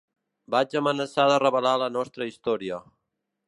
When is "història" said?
2.33-2.81